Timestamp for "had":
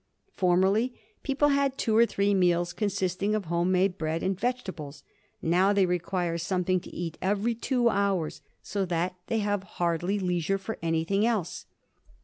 1.49-1.77